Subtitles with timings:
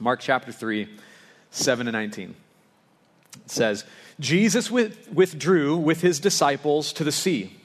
[0.00, 0.88] Mark chapter 3,
[1.50, 2.34] 7 to 19.
[3.34, 3.84] It says,
[4.18, 7.56] Jesus withdrew with his disciples to the sea,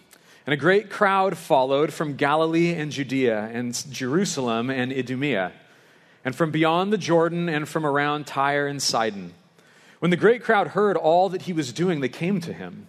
[0.46, 5.54] and a great crowd followed from Galilee and Judea and Jerusalem and Idumea,
[6.26, 9.34] and from beyond the Jordan and from around Tyre and Sidon.
[10.00, 12.88] When the great crowd heard all that he was doing, they came to him.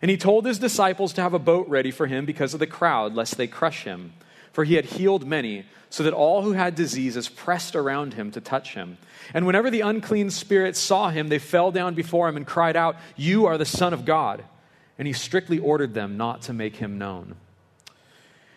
[0.00, 2.66] And he told his disciples to have a boat ready for him because of the
[2.66, 4.12] crowd, lest they crush him.
[4.56, 8.40] For he had healed many, so that all who had diseases pressed around him to
[8.40, 8.96] touch him.
[9.34, 12.96] And whenever the unclean spirits saw him, they fell down before him and cried out,
[13.16, 14.44] You are the Son of God.
[14.98, 17.36] And he strictly ordered them not to make him known.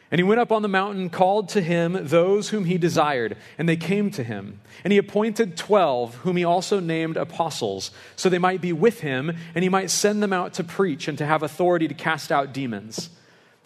[0.09, 3.67] And he went up on the mountain, called to him those whom he desired, and
[3.67, 4.61] they came to him.
[4.85, 9.35] And he appointed twelve, whom he also named apostles, so they might be with him,
[9.53, 12.53] and he might send them out to preach and to have authority to cast out
[12.53, 13.09] demons.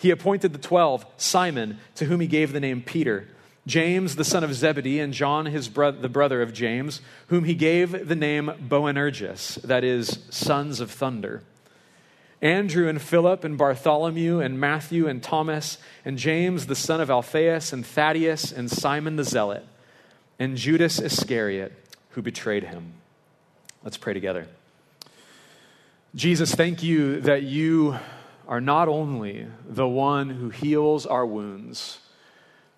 [0.04, 3.30] He appointed the twelve Simon, to whom he gave the name Peter,
[3.66, 7.56] James, the son of Zebedee, and John, his bro- the brother of James, whom he
[7.56, 11.42] gave the name Boanerges, that is, sons of thunder.
[12.42, 17.72] Andrew and Philip and Bartholomew and Matthew and Thomas and James the son of Alphaeus
[17.72, 19.66] and Thaddeus and Simon the Zealot
[20.38, 21.72] and Judas Iscariot
[22.10, 22.96] who betrayed him.
[23.82, 24.48] Let's pray together.
[26.14, 27.98] Jesus, thank you that you
[28.48, 32.00] are not only the one who heals our wounds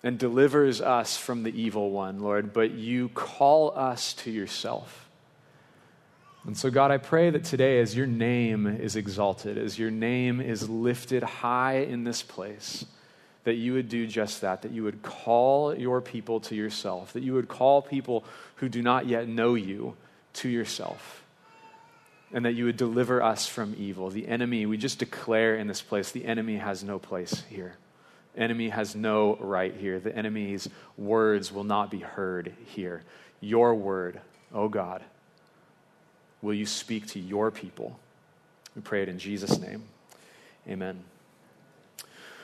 [0.02, 5.08] and delivers us from the evil one, Lord, but you call us to yourself.
[6.46, 10.40] And so, God, I pray that today, as your name is exalted, as your name
[10.40, 12.84] is lifted high in this place,
[13.42, 17.24] that you would do just that, that you would call your people to yourself, that
[17.24, 18.24] you would call people
[18.56, 19.96] who do not yet know you
[20.34, 21.24] to yourself,
[22.32, 24.10] and that you would deliver us from evil.
[24.10, 27.76] The enemy, we just declare in this place, the enemy has no place here.
[28.36, 29.98] Enemy has no right here.
[29.98, 33.02] The enemy's words will not be heard here.
[33.40, 34.20] Your word,
[34.52, 35.02] oh God
[36.46, 37.98] will you speak to your people?
[38.74, 39.82] We pray it in Jesus' name.
[40.68, 41.02] Amen.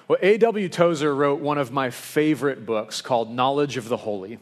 [0.08, 0.68] Well, A.W.
[0.68, 4.38] Tozer wrote one of my favorite books called Knowledge of the Holy.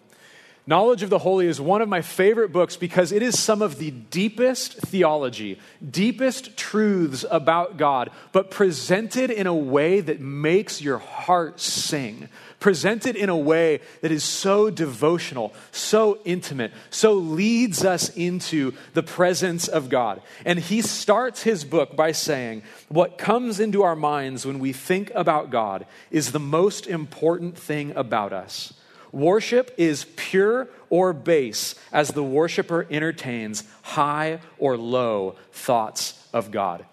[0.70, 3.78] Knowledge of the Holy is one of my favorite books because it is some of
[3.78, 5.58] the deepest theology,
[5.90, 12.28] deepest truths about God, but presented in a way that makes your heart sing.
[12.60, 19.02] Presented in a way that is so devotional, so intimate, so leads us into the
[19.02, 20.22] presence of God.
[20.44, 25.10] And he starts his book by saying, What comes into our minds when we think
[25.16, 28.72] about God is the most important thing about us.
[29.12, 36.84] Worship is pure or base as the worshiper entertains high or low thoughts of God.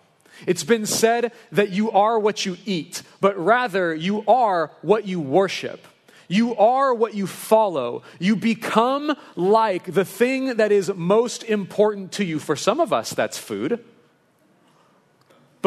[0.45, 5.19] It's been said that you are what you eat, but rather you are what you
[5.19, 5.85] worship.
[6.27, 8.03] You are what you follow.
[8.19, 12.38] You become like the thing that is most important to you.
[12.38, 13.83] For some of us, that's food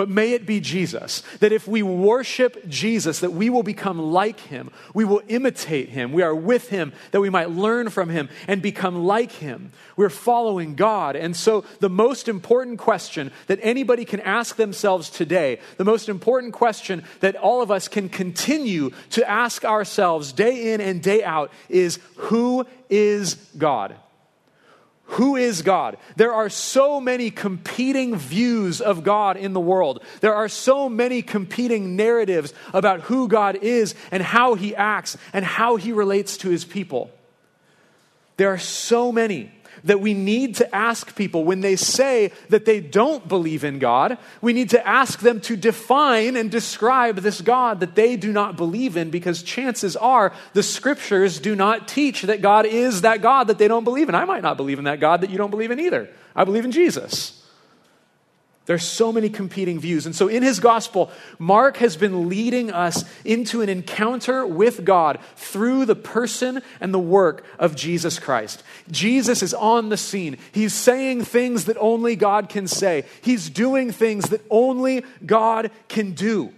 [0.00, 1.22] but may it be Jesus.
[1.40, 4.70] That if we worship Jesus, that we will become like him.
[4.94, 6.12] We will imitate him.
[6.14, 9.72] We are with him, that we might learn from him and become like him.
[9.98, 11.16] We're following God.
[11.16, 16.54] And so, the most important question that anybody can ask themselves today, the most important
[16.54, 21.52] question that all of us can continue to ask ourselves day in and day out
[21.68, 23.96] is Who is God?
[25.14, 25.96] Who is God?
[26.14, 30.04] There are so many competing views of God in the world.
[30.20, 35.44] There are so many competing narratives about who God is and how he acts and
[35.44, 37.10] how he relates to his people.
[38.36, 39.50] There are so many
[39.84, 44.18] that we need to ask people when they say that they don't believe in God.
[44.40, 48.56] We need to ask them to define and describe this God that they do not
[48.56, 53.46] believe in because chances are the scriptures do not teach that God is that God
[53.48, 54.14] that they don't believe in.
[54.14, 56.08] I might not believe in that God that you don't believe in either.
[56.34, 57.39] I believe in Jesus.
[58.66, 60.06] There's so many competing views.
[60.06, 65.18] And so in his gospel, Mark has been leading us into an encounter with God
[65.34, 68.62] through the person and the work of Jesus Christ.
[68.90, 70.36] Jesus is on the scene.
[70.52, 76.12] He's saying things that only God can say, he's doing things that only God can
[76.12, 76.52] do.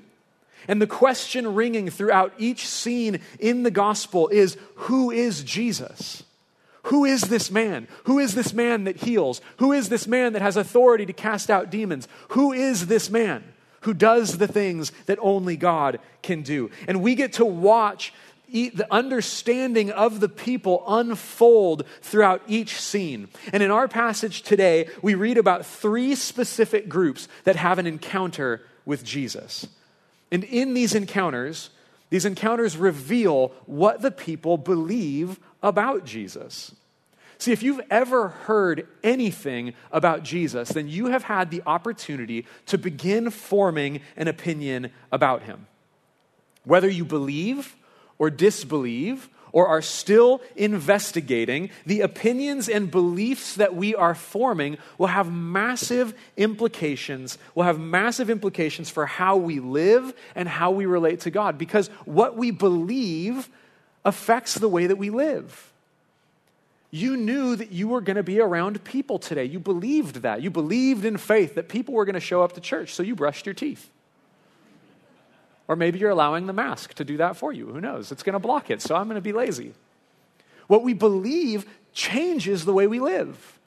[0.68, 6.24] And the question ringing throughout each scene in the gospel is who is Jesus?
[6.84, 7.86] Who is this man?
[8.04, 9.40] Who is this man that heals?
[9.58, 12.08] Who is this man that has authority to cast out demons?
[12.30, 13.44] Who is this man
[13.82, 16.70] who does the things that only God can do?
[16.88, 18.12] And we get to watch
[18.52, 23.28] the understanding of the people unfold throughout each scene.
[23.52, 28.60] And in our passage today, we read about three specific groups that have an encounter
[28.84, 29.66] with Jesus.
[30.30, 31.70] And in these encounters,
[32.10, 36.74] these encounters reveal what the people believe about Jesus.
[37.38, 42.78] See, if you've ever heard anything about Jesus, then you have had the opportunity to
[42.78, 45.66] begin forming an opinion about him.
[46.64, 47.74] Whether you believe
[48.16, 55.08] or disbelieve or are still investigating, the opinions and beliefs that we are forming will
[55.08, 61.18] have massive implications, will have massive implications for how we live and how we relate
[61.22, 63.50] to God because what we believe
[64.04, 65.72] affects the way that we live.
[66.90, 69.44] You knew that you were going to be around people today.
[69.44, 70.42] You believed that.
[70.42, 73.14] You believed in faith that people were going to show up to church, so you
[73.14, 73.88] brushed your teeth.
[75.68, 77.66] Or maybe you're allowing the mask to do that for you.
[77.68, 78.12] Who knows?
[78.12, 79.72] It's going to block it, so I'm going to be lazy.
[80.66, 83.58] What we believe changes the way we live.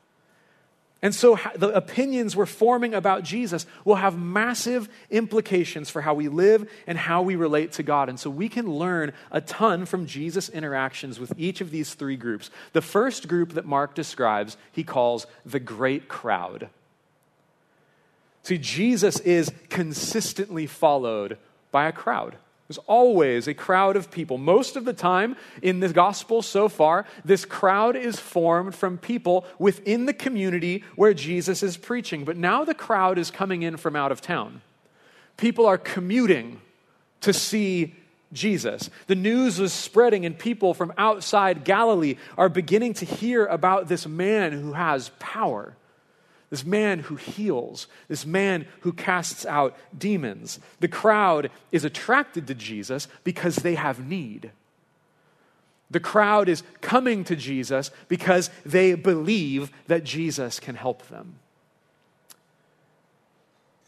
[1.01, 6.29] And so the opinions we're forming about Jesus will have massive implications for how we
[6.29, 8.09] live and how we relate to God.
[8.09, 12.15] And so we can learn a ton from Jesus' interactions with each of these three
[12.15, 12.49] groups.
[12.73, 16.69] The first group that Mark describes, he calls the great crowd.
[18.43, 21.37] See, Jesus is consistently followed
[21.71, 22.37] by a crowd.
[22.67, 24.39] There's always a crowd of people.
[24.39, 29.45] Most of the time in the gospel so far, this crowd is formed from people
[29.59, 32.25] within the community where Jesus is preaching.
[32.25, 34.61] But now the crowd is coming in from out of town.
[35.37, 36.59] People are commuting
[37.21, 37.93] to see
[38.33, 38.89] Jesus.
[39.05, 44.07] The news is spreading, and people from outside Galilee are beginning to hear about this
[44.07, 45.75] man who has power
[46.49, 50.59] this man who heals, this man who casts out demons.
[50.79, 54.51] The crowd is attracted to Jesus because they have need.
[55.91, 61.39] The crowd is coming to Jesus because they believe that Jesus can help them.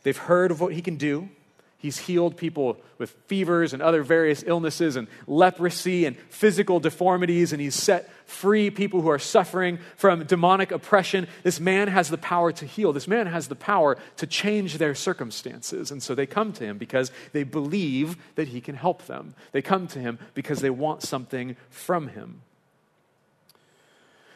[0.03, 1.29] They've heard of what he can do.
[1.79, 7.61] He's healed people with fevers and other various illnesses and leprosy and physical deformities, and
[7.61, 11.27] he's set free people who are suffering from demonic oppression.
[11.43, 12.93] This man has the power to heal.
[12.93, 15.91] This man has the power to change their circumstances.
[15.91, 19.35] And so they come to him because they believe that he can help them.
[19.51, 22.41] They come to him because they want something from him.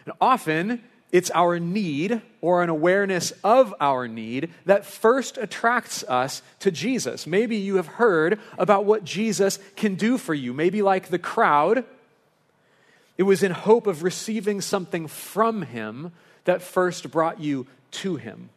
[0.05, 6.41] And often, it's our need or an awareness of our need that first attracts us
[6.59, 7.27] to Jesus.
[7.27, 10.53] Maybe you have heard about what Jesus can do for you.
[10.53, 11.83] Maybe, like the crowd,
[13.17, 16.13] it was in hope of receiving something from him
[16.45, 18.49] that first brought you to him.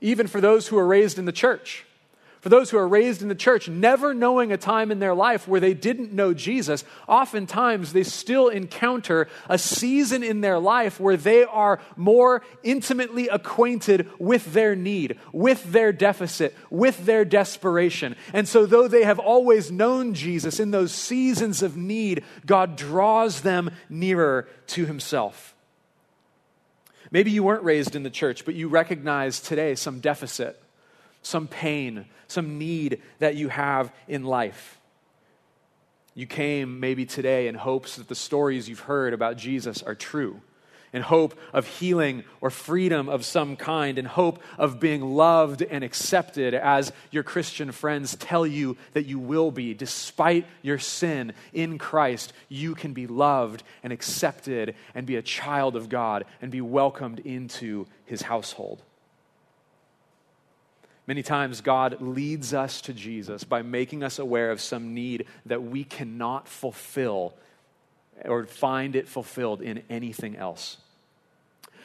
[0.00, 1.84] Even for those who are raised in the church,
[2.40, 5.46] for those who are raised in the church, never knowing a time in their life
[5.46, 11.18] where they didn't know Jesus, oftentimes they still encounter a season in their life where
[11.18, 18.16] they are more intimately acquainted with their need, with their deficit, with their desperation.
[18.32, 23.42] And so, though they have always known Jesus in those seasons of need, God draws
[23.42, 25.54] them nearer to Himself.
[27.10, 30.62] Maybe you weren't raised in the church, but you recognize today some deficit
[31.22, 34.78] some pain, some need that you have in life.
[36.14, 40.40] You came maybe today in hopes that the stories you've heard about Jesus are true,
[40.92, 45.84] in hope of healing or freedom of some kind, in hope of being loved and
[45.84, 49.72] accepted as your Christian friends tell you that you will be.
[49.72, 55.76] Despite your sin in Christ, you can be loved and accepted and be a child
[55.76, 58.82] of God and be welcomed into his household.
[61.10, 65.60] Many times, God leads us to Jesus by making us aware of some need that
[65.60, 67.34] we cannot fulfill
[68.24, 70.76] or find it fulfilled in anything else.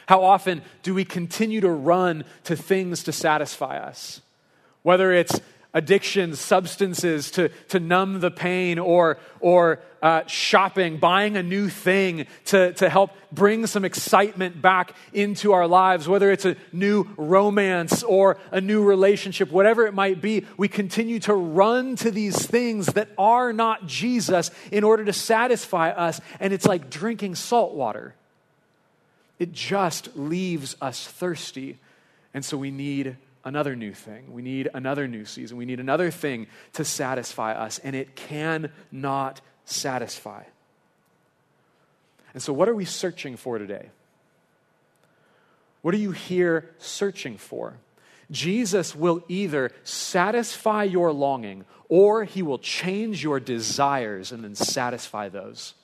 [0.06, 4.20] How often do we continue to run to things to satisfy us?
[4.84, 5.40] Whether it's
[5.76, 12.26] addictions, substances to, to numb the pain, or, or uh, shopping, buying a new thing
[12.46, 18.02] to, to help bring some excitement back into our lives, whether it's a new romance
[18.02, 22.86] or a new relationship, whatever it might be, we continue to run to these things
[22.94, 28.14] that are not Jesus in order to satisfy us, and it's like drinking salt water.
[29.38, 31.78] It just leaves us thirsty,
[32.32, 34.34] and so we need another new thing.
[34.34, 35.56] We need another new season.
[35.56, 40.42] We need another thing to satisfy us, and it cannot satisfy.
[42.34, 43.88] And so, what are we searching for today?
[45.80, 47.78] What are you here searching for?
[48.32, 55.28] Jesus will either satisfy your longing or he will change your desires and then satisfy
[55.28, 55.74] those.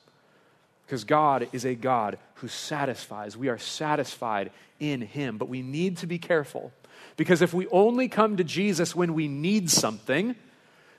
[0.84, 3.36] Because God is a God who satisfies.
[3.36, 4.50] We are satisfied
[4.80, 6.72] in him, but we need to be careful
[7.16, 10.34] because if we only come to Jesus when we need something,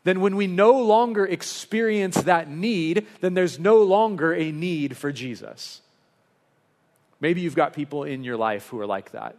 [0.04, 5.12] then when we no longer experience that need, then there's no longer a need for
[5.12, 5.82] Jesus.
[7.20, 9.38] Maybe you've got people in your life who are like that,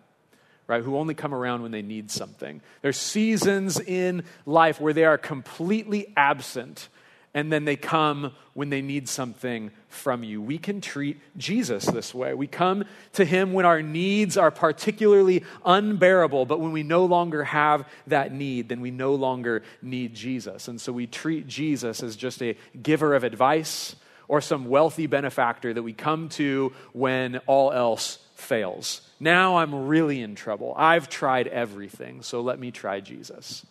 [0.66, 0.83] right?
[0.83, 2.62] Who only come around when they need something.
[2.81, 6.88] There's seasons in life where they are completely absent
[7.34, 10.40] and then they come when they need something from you.
[10.40, 12.32] We can treat Jesus this way.
[12.32, 17.42] We come to him when our needs are particularly unbearable, but when we no longer
[17.42, 20.68] have that need, then we no longer need Jesus.
[20.68, 23.96] And so we treat Jesus as just a giver of advice
[24.28, 29.00] or some wealthy benefactor that we come to when all else fails.
[29.18, 30.72] Now I'm really in trouble.
[30.76, 33.66] I've tried everything, so let me try Jesus.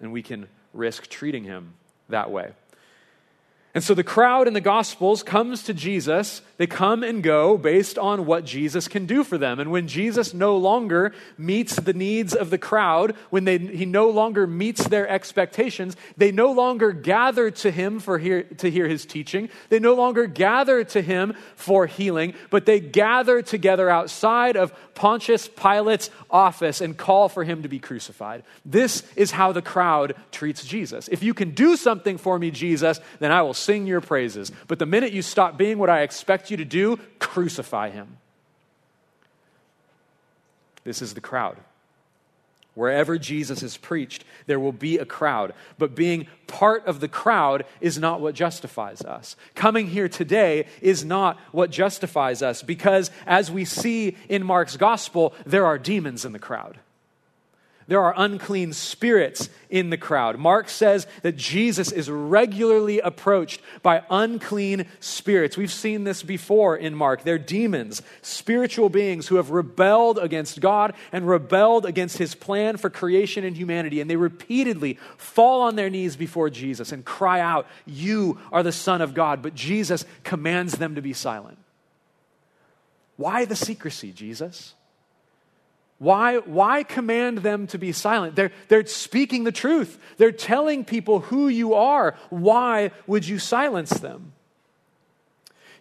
[0.00, 1.74] And we can risk treating him
[2.10, 2.52] that way.
[3.72, 6.42] And so the crowd in the Gospels comes to Jesus.
[6.56, 9.60] They come and go based on what Jesus can do for them.
[9.60, 14.10] And when Jesus no longer meets the needs of the crowd, when they, he no
[14.10, 19.06] longer meets their expectations, they no longer gather to him for hear, to hear his
[19.06, 19.48] teaching.
[19.68, 25.48] They no longer gather to him for healing, but they gather together outside of Pontius
[25.48, 28.42] Pilate's office and call for him to be crucified.
[28.66, 31.08] This is how the crowd treats Jesus.
[31.08, 34.52] If you can do something for me, Jesus, then I will sing your praises.
[34.68, 38.18] But the minute you stop being what I expect you to do, crucify him.
[40.84, 41.56] This is the crowd.
[42.74, 45.52] Wherever Jesus is preached, there will be a crowd.
[45.76, 49.36] But being part of the crowd is not what justifies us.
[49.54, 55.34] Coming here today is not what justifies us because, as we see in Mark's gospel,
[55.44, 56.78] there are demons in the crowd
[57.90, 60.38] there are unclean spirits in the crowd.
[60.38, 65.56] Mark says that Jesus is regularly approached by unclean spirits.
[65.56, 67.24] We've seen this before in Mark.
[67.24, 72.90] They're demons, spiritual beings who have rebelled against God and rebelled against his plan for
[72.90, 74.00] creation and humanity.
[74.00, 78.70] And they repeatedly fall on their knees before Jesus and cry out, You are the
[78.70, 79.42] Son of God.
[79.42, 81.58] But Jesus commands them to be silent.
[83.16, 84.74] Why the secrecy, Jesus?
[86.00, 88.34] Why, why command them to be silent?
[88.34, 89.98] They're, they're speaking the truth.
[90.16, 92.16] They're telling people who you are.
[92.30, 94.32] Why would you silence them?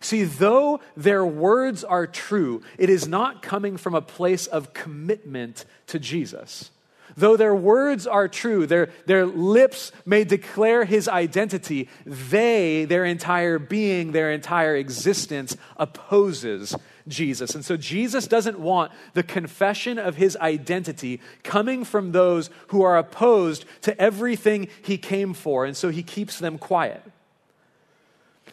[0.02, 5.64] See, though their words are true, it is not coming from a place of commitment
[5.88, 6.70] to Jesus.
[7.16, 13.58] Though their words are true, their, their lips may declare his identity, they, their entire
[13.58, 16.76] being, their entire existence, opposes
[17.10, 17.56] Jesus.
[17.56, 22.98] And so Jesus doesn't want the confession of his identity coming from those who are
[22.98, 25.66] opposed to everything he came for.
[25.66, 27.04] And so he keeps them quiet.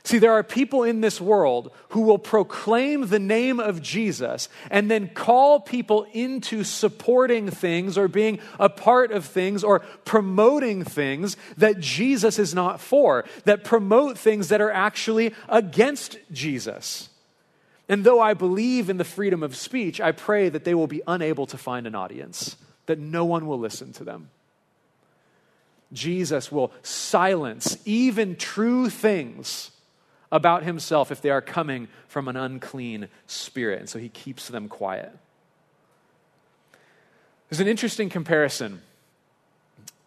[0.06, 4.88] See, there are people in this world who will proclaim the name of Jesus and
[4.88, 11.36] then call people into supporting things or being a part of things or promoting things
[11.56, 17.08] that Jesus is not for, that promote things that are actually against Jesus.
[17.88, 21.02] And though I believe in the freedom of speech, I pray that they will be
[21.06, 24.30] unable to find an audience, that no one will listen to them.
[25.92, 29.70] Jesus will silence even true things
[30.32, 33.78] about himself if they are coming from an unclean spirit.
[33.80, 35.16] And so he keeps them quiet.
[37.48, 38.82] There's an interesting comparison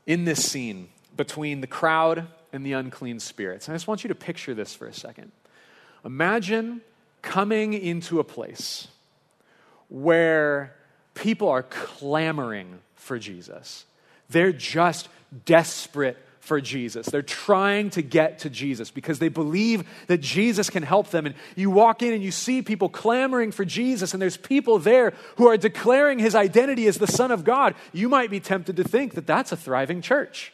[0.05, 3.67] in this scene between the crowd and the unclean spirits.
[3.67, 5.31] And I just want you to picture this for a second.
[6.03, 6.81] Imagine
[7.21, 8.87] coming into a place
[9.89, 10.75] where
[11.13, 13.85] people are clamoring for Jesus.
[14.29, 15.09] They're just
[15.45, 17.05] desperate for Jesus.
[17.07, 21.25] They're trying to get to Jesus because they believe that Jesus can help them.
[21.25, 25.13] And you walk in and you see people clamoring for Jesus, and there's people there
[25.35, 27.75] who are declaring his identity as the Son of God.
[27.93, 30.53] You might be tempted to think that that's a thriving church.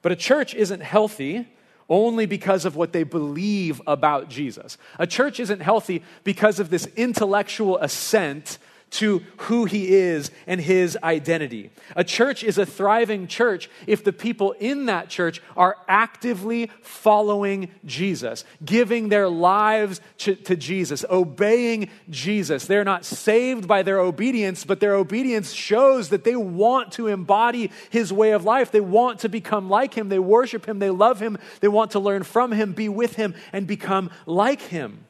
[0.00, 1.48] But a church isn't healthy
[1.92, 4.78] only because of what they believe about Jesus.
[4.98, 8.56] A church isn't healthy because of this intellectual assent
[8.92, 11.70] to who he is and his identity.
[11.96, 17.70] A church is a thriving church if the people in that church are actively following
[17.86, 22.66] Jesus, giving their lives to, to, Jesus, obeying Jesus.
[22.66, 27.70] They're not saved by their obedience, but their obedience shows that they want to embody
[27.88, 28.70] his way of life.
[28.70, 30.10] They want to become like him.
[30.10, 30.78] They worship him.
[30.78, 31.38] They love him.
[31.60, 35.06] They want to learn from him, be with him, and become like him.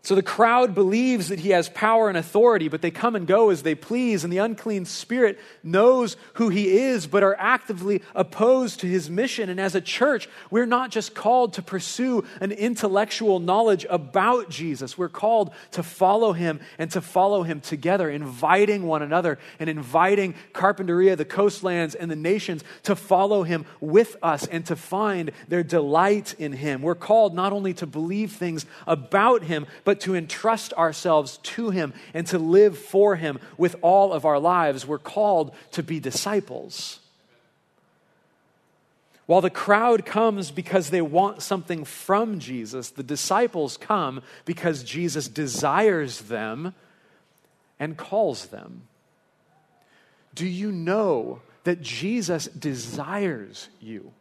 [0.00, 3.50] So the crowd believes that he has power and authority, but they come and go
[3.50, 8.80] as they please, and the unclean spirit knows who he is, but are actively opposed
[8.80, 9.50] to his mission.
[9.50, 14.96] And as a church, we're not just called to pursue an intellectual knowledge about Jesus,
[14.96, 20.34] we're called to follow him and to follow him together, inviting one another and inviting
[20.54, 25.64] Carpinteria, the coastlands, and the nations to follow him with us and to find their
[25.64, 26.80] delight in him.
[26.82, 31.70] We're called not only to believe things about him, but but to entrust ourselves to
[31.70, 34.86] Him and to live for Him with all of our lives.
[34.86, 37.00] We're called to be disciples.
[39.26, 45.26] While the crowd comes because they want something from Jesus, the disciples come because Jesus
[45.26, 46.74] desires them
[47.80, 48.82] and calls them.
[50.32, 54.12] Do you know that Jesus desires you?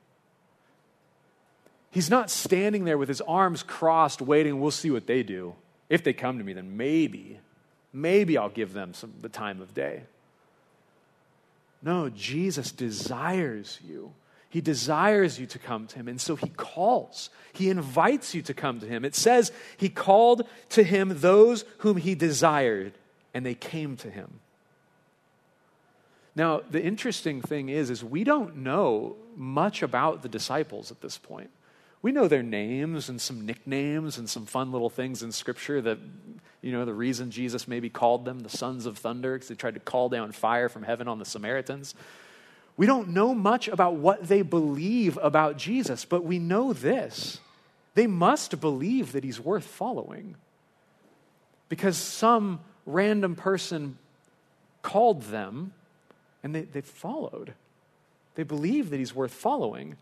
[1.92, 5.54] He's not standing there with his arms crossed, waiting, we'll see what they do.
[5.90, 7.40] If they come to me, then maybe,
[7.94, 10.04] maybe I'll give them some, the time of day.
[11.82, 14.14] No, Jesus desires you.
[14.50, 17.30] He desires you to come to him, and so he calls.
[17.54, 19.04] He invites you to come to him.
[19.04, 22.94] It says he called to him those whom he desired,
[23.34, 24.40] and they came to him.
[26.36, 31.18] Now, the interesting thing is, is we don't know much about the disciples at this
[31.18, 31.50] point.
[32.08, 36.00] We know their names and some nicknames and some fun little things in Scripture that,
[36.62, 39.74] you know, the reason Jesus maybe called them the sons of thunder because they tried
[39.74, 41.96] to call down fire from heaven on the Samaritans.
[42.78, 47.42] We don't know much about what they believe about Jesus, but we know this.
[47.94, 50.38] They must believe that he's worth following
[51.68, 53.98] because some random person
[54.82, 55.74] called them
[56.42, 57.54] and they, they followed.
[58.36, 59.98] They believe that he's worth following.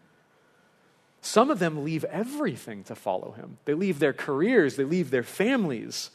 [1.25, 3.57] Some of them leave everything to follow him.
[3.65, 6.11] They leave their careers, they leave their families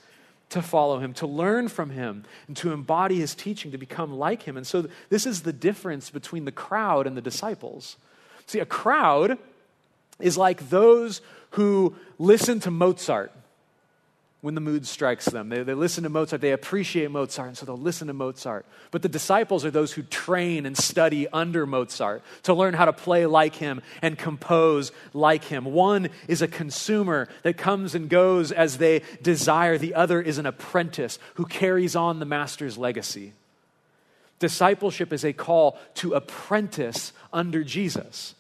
[0.50, 4.42] to follow him, to learn from him, and to embody his teaching, to become like
[4.42, 4.56] him.
[4.56, 7.96] And so, this is the difference between the crowd and the disciples.
[8.46, 9.36] See, a crowd
[10.20, 13.32] is like those who listen to Mozart
[14.40, 15.50] when the mood strikes them.
[15.50, 18.64] They, they listen to Mozart, they appreciate Mozart, and so they'll listen to Mozart.
[18.90, 22.92] But the disciples are those who train and study under Mozart to learn how to
[22.92, 25.66] play like him and compose like him.
[25.66, 30.46] One is a consumer that comes and goes as they desire, the other is an
[30.46, 33.34] apprentice who carries on the master's legacy.
[34.38, 38.34] Discipleship is a call to apprentice under Jesus.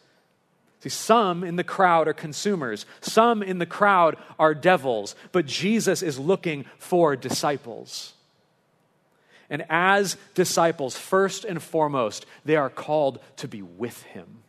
[0.80, 6.02] See, some in the crowd are consumers, some in the crowd are devils, but Jesus
[6.02, 8.14] is looking for disciples.
[9.50, 14.42] And as disciples, first and foremost, they are called to be with him.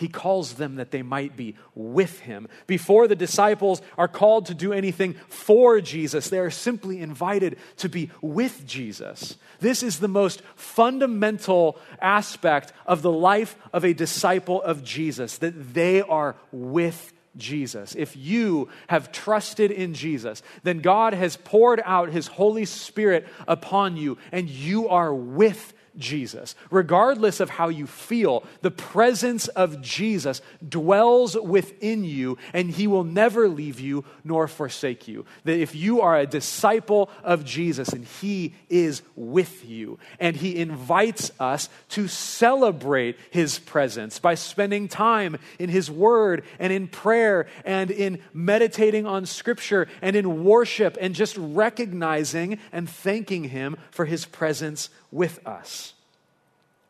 [0.00, 2.48] He calls them that they might be with him.
[2.66, 7.90] Before the disciples are called to do anything for Jesus, they are simply invited to
[7.90, 9.36] be with Jesus.
[9.60, 15.74] This is the most fundamental aspect of the life of a disciple of Jesus, that
[15.74, 17.94] they are with Jesus.
[17.94, 23.98] If you have trusted in Jesus, then God has poured out his Holy Spirit upon
[23.98, 26.54] you, and you are with Jesus.
[26.70, 33.04] Regardless of how you feel, the presence of Jesus dwells within you and he will
[33.04, 35.24] never leave you nor forsake you.
[35.44, 40.56] That if you are a disciple of Jesus and he is with you and he
[40.56, 47.46] invites us to celebrate his presence by spending time in his word and in prayer
[47.64, 54.04] and in meditating on scripture and in worship and just recognizing and thanking him for
[54.04, 55.94] his presence with us.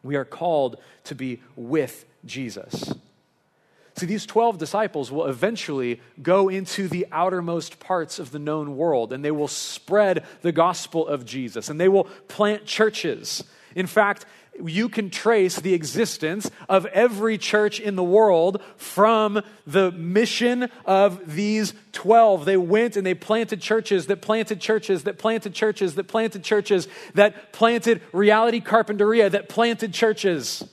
[0.03, 2.95] We are called to be with Jesus.
[3.97, 9.13] See, these 12 disciples will eventually go into the outermost parts of the known world
[9.13, 13.45] and they will spread the gospel of Jesus and they will plant churches.
[13.75, 14.25] In fact,
[14.64, 21.35] you can trace the existence of every church in the world from the mission of
[21.35, 22.44] these 12.
[22.44, 26.88] They went and they planted churches that planted churches that planted churches that planted churches
[27.14, 30.64] that planted Reality Carpinteria that planted churches.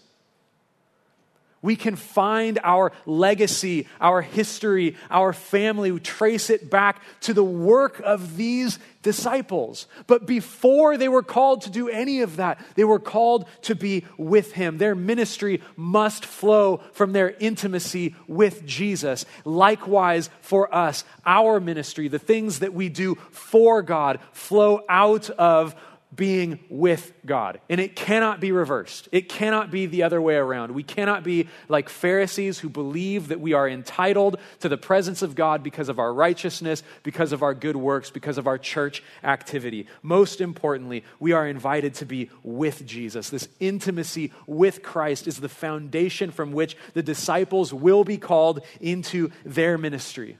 [1.61, 7.43] We can find our legacy, our history, our family, We trace it back to the
[7.43, 9.87] work of these disciples.
[10.05, 14.05] But before they were called to do any of that, they were called to be
[14.17, 14.77] with Him.
[14.77, 19.25] Their ministry must flow from their intimacy with Jesus.
[19.45, 25.75] Likewise, for us, our ministry, the things that we do for God, flow out of
[26.17, 27.61] being with God.
[27.69, 29.07] And it cannot be reversed.
[29.11, 30.73] It cannot be the other way around.
[30.73, 35.35] We cannot be like Pharisees who believe that we are entitled to the presence of
[35.35, 39.87] God because of our righteousness, because of our good works, because of our church activity.
[40.01, 43.29] Most importantly, we are invited to be with Jesus.
[43.29, 49.31] This intimacy with Christ is the foundation from which the disciples will be called into
[49.45, 50.37] their ministry.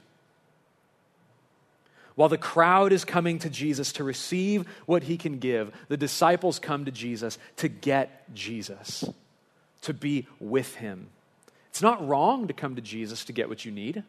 [2.18, 6.58] While the crowd is coming to Jesus to receive what he can give, the disciples
[6.58, 9.04] come to Jesus to get Jesus,
[9.82, 11.10] to be with him.
[11.68, 14.02] It's not wrong to come to Jesus to get what you need.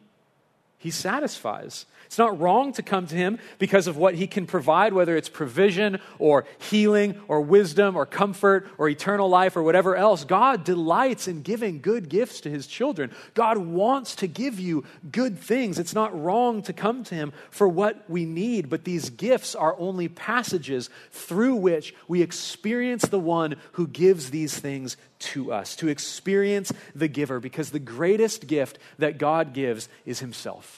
[0.80, 1.84] He satisfies.
[2.06, 5.28] It's not wrong to come to Him because of what He can provide, whether it's
[5.28, 10.24] provision or healing or wisdom or comfort or eternal life or whatever else.
[10.24, 13.12] God delights in giving good gifts to His children.
[13.34, 15.78] God wants to give you good things.
[15.78, 19.78] It's not wrong to come to Him for what we need, but these gifts are
[19.78, 25.88] only passages through which we experience the one who gives these things to us, to
[25.88, 30.69] experience the giver, because the greatest gift that God gives is Himself.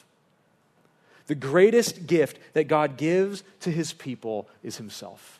[1.27, 5.39] The greatest gift that God gives to His people is Himself.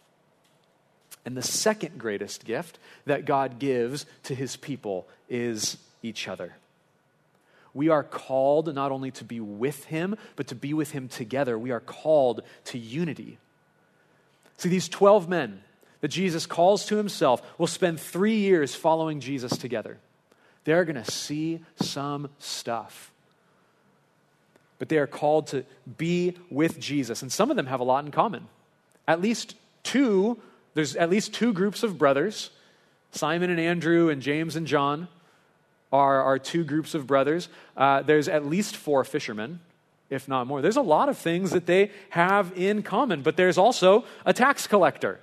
[1.26, 6.56] And the second greatest gift that God gives to His people is each other.
[7.74, 11.58] We are called not only to be with Him, but to be with Him together.
[11.58, 13.40] We are called to unity.
[14.58, 15.62] See, these 12 men,
[16.04, 20.00] that Jesus calls to himself will spend three years following Jesus together.
[20.66, 23.13] They're going to see some stuff.
[24.84, 25.64] But they are called to
[25.98, 27.22] be with Jesus.
[27.22, 28.50] And some of them have a lot in common.
[29.08, 30.38] At least two,
[30.74, 32.50] there's at least two groups of brothers
[33.14, 35.08] Simon and Andrew, and James and John
[35.94, 37.48] are, are two groups of brothers.
[37.78, 39.62] Uh, there's at least four fishermen,
[40.10, 40.62] if not more.
[40.62, 44.68] There's a lot of things that they have in common, but there's also a tax
[44.68, 45.22] collector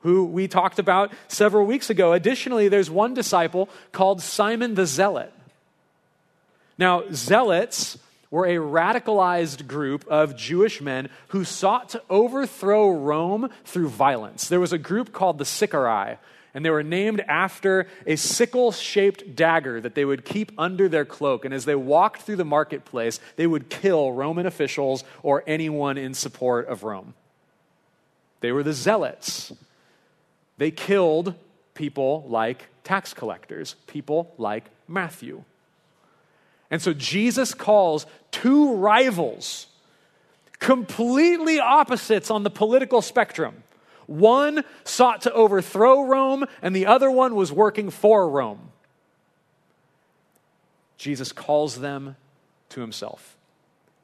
[0.00, 2.12] who we talked about several weeks ago.
[2.12, 5.32] Additionally, there's one disciple called Simon the Zealot.
[6.76, 7.96] Now, zealots
[8.30, 14.48] were a radicalized group of Jewish men who sought to overthrow Rome through violence.
[14.48, 16.18] There was a group called the Sicarii,
[16.52, 21.04] and they were named after a sickle shaped dagger that they would keep under their
[21.04, 21.44] cloak.
[21.44, 26.14] And as they walked through the marketplace, they would kill Roman officials or anyone in
[26.14, 27.14] support of Rome.
[28.40, 29.52] They were the zealots.
[30.58, 31.34] They killed
[31.74, 35.44] people like tax collectors, people like Matthew.
[36.70, 39.66] And so Jesus calls two rivals,
[40.58, 43.62] completely opposites on the political spectrum.
[44.06, 48.70] One sought to overthrow Rome, and the other one was working for Rome.
[50.96, 52.16] Jesus calls them
[52.70, 53.36] to himself.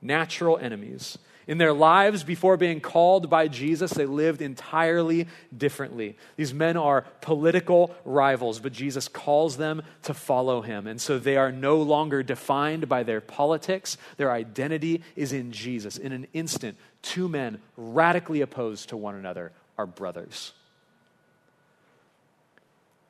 [0.01, 1.19] Natural enemies.
[1.47, 6.17] In their lives before being called by Jesus, they lived entirely differently.
[6.37, 10.87] These men are political rivals, but Jesus calls them to follow him.
[10.87, 13.99] And so they are no longer defined by their politics.
[14.17, 15.99] Their identity is in Jesus.
[15.99, 20.53] In an instant, two men radically opposed to one another are brothers.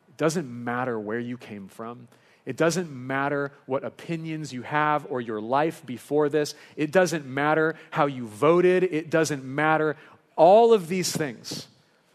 [0.09, 2.09] It doesn't matter where you came from.
[2.47, 6.55] It doesn't matter what opinions you have or your life before this.
[6.77, 8.83] It doesn't matter how you voted.
[8.83, 9.97] It doesn't matter
[10.37, 11.69] all of these things.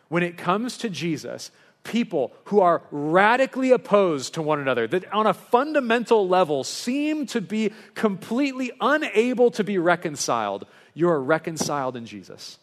[0.08, 1.50] When it comes to Jesus,
[1.84, 7.42] people who are radically opposed to one another, that on a fundamental level seem to
[7.42, 12.60] be completely unable to be reconciled, you are reconciled in Jesus.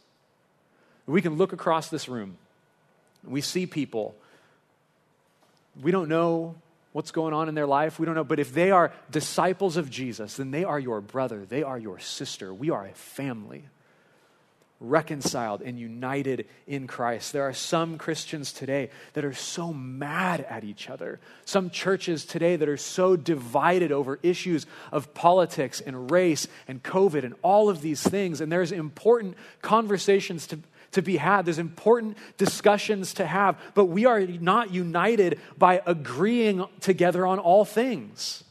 [1.06, 2.36] We can look across this room.
[3.24, 4.14] We see people.
[5.80, 6.56] We don't know
[6.96, 7.98] what's going on in their life.
[7.98, 8.24] We don't know.
[8.24, 11.98] But if they are disciples of Jesus, then they are your brother, they are your
[11.98, 12.54] sister.
[12.54, 13.68] We are a family,
[14.80, 17.34] reconciled and united in Christ.
[17.34, 22.56] There are some Christians today that are so mad at each other, some churches today
[22.56, 27.82] that are so divided over issues of politics and race and COVID and all of
[27.82, 28.40] these things.
[28.40, 30.60] And there's important conversations to
[30.96, 31.46] to be had.
[31.46, 37.64] There's important discussions to have, but we are not united by agreeing together on all
[37.64, 38.42] things.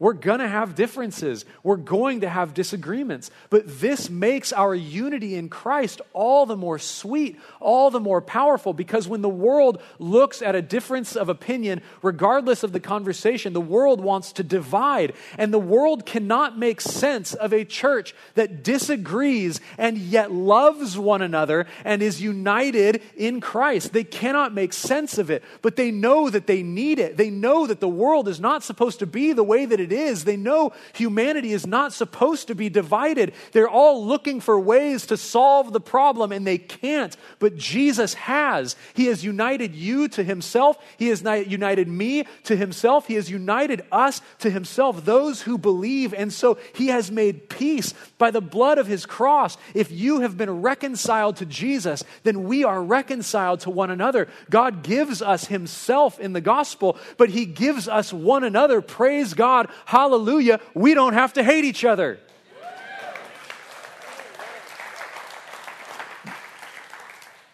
[0.00, 1.44] We're going to have differences.
[1.62, 3.30] We're going to have disagreements.
[3.50, 8.72] But this makes our unity in Christ all the more sweet, all the more powerful,
[8.72, 13.60] because when the world looks at a difference of opinion, regardless of the conversation, the
[13.60, 15.12] world wants to divide.
[15.36, 21.20] And the world cannot make sense of a church that disagrees and yet loves one
[21.20, 23.92] another and is united in Christ.
[23.92, 27.18] They cannot make sense of it, but they know that they need it.
[27.18, 29.98] They know that the world is not supposed to be the way that it it
[29.98, 30.24] is.
[30.24, 33.32] They know humanity is not supposed to be divided.
[33.52, 37.16] They're all looking for ways to solve the problem, and they can't.
[37.38, 38.76] But Jesus has.
[38.94, 43.82] He has united you to himself, He has united me to himself, He has united
[43.90, 46.14] us to himself, those who believe.
[46.14, 49.56] And so He has made peace by the blood of His cross.
[49.74, 54.28] If you have been reconciled to Jesus, then we are reconciled to one another.
[54.48, 58.80] God gives us Himself in the gospel, but He gives us one another.
[58.80, 59.68] Praise God.
[59.86, 60.60] Hallelujah.
[60.74, 62.18] We don't have to hate each other.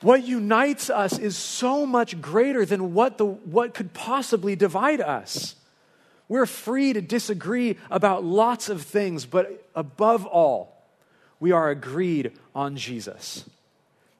[0.02, 5.56] What unites us is so much greater than what, the, what could possibly divide us.
[6.28, 10.84] We're free to disagree about lots of things, but above all,
[11.40, 13.48] we are agreed on Jesus.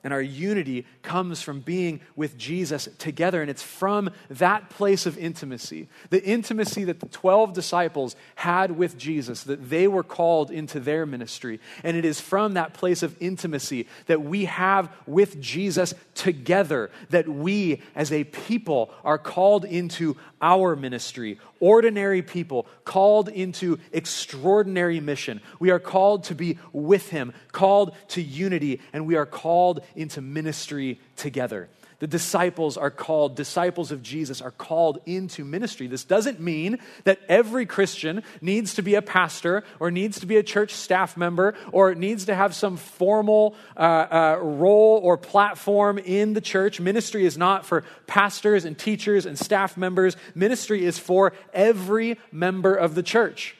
[0.06, 3.40] And our unity comes from being with Jesus together.
[3.40, 8.96] And it's from that place of intimacy, the intimacy that the 12 disciples had with
[8.96, 11.58] Jesus, that they were called into their ministry.
[11.82, 17.28] And it is from that place of intimacy that we have with Jesus together that
[17.28, 21.38] we as a people are called into our ministry.
[21.60, 25.40] Ordinary people called into extraordinary mission.
[25.58, 30.20] We are called to be with Him, called to unity, and we are called into
[30.20, 31.68] ministry together.
[31.98, 35.86] The disciples are called, disciples of Jesus are called into ministry.
[35.86, 40.36] This doesn't mean that every Christian needs to be a pastor or needs to be
[40.36, 45.96] a church staff member or needs to have some formal uh, uh, role or platform
[45.98, 46.80] in the church.
[46.80, 52.74] Ministry is not for pastors and teachers and staff members, ministry is for every member
[52.74, 53.56] of the church.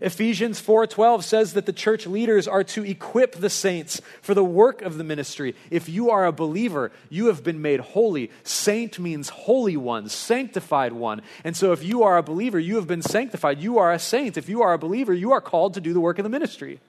[0.00, 4.82] Ephesians 4:12 says that the church leaders are to equip the saints for the work
[4.82, 5.54] of the ministry.
[5.70, 8.30] If you are a believer, you have been made holy.
[8.42, 11.22] Saint means holy one, sanctified one.
[11.44, 13.60] And so if you are a believer, you have been sanctified.
[13.60, 14.36] You are a saint.
[14.36, 16.80] If you are a believer, you are called to do the work of the ministry.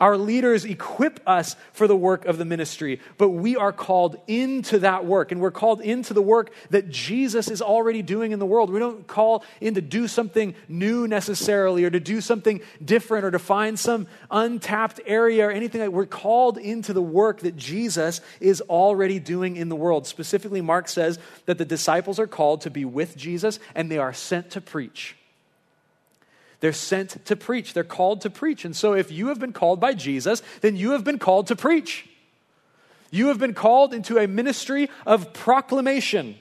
[0.00, 4.80] Our leaders equip us for the work of the ministry, but we are called into
[4.80, 8.46] that work, and we're called into the work that Jesus is already doing in the
[8.46, 8.70] world.
[8.70, 13.30] We don't call in to do something new necessarily, or to do something different, or
[13.30, 18.20] to find some untapped area or anything like We're called into the work that Jesus
[18.40, 20.08] is already doing in the world.
[20.08, 24.12] Specifically, Mark says that the disciples are called to be with Jesus, and they are
[24.12, 25.14] sent to preach.
[26.64, 27.74] They're sent to preach.
[27.74, 28.64] They're called to preach.
[28.64, 31.56] And so if you have been called by Jesus, then you have been called to
[31.56, 32.08] preach.
[33.10, 36.36] You have been called into a ministry of proclamation.